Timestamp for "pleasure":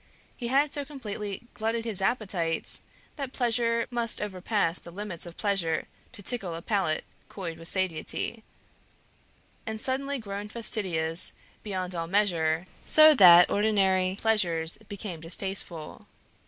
3.33-3.85, 5.37-5.85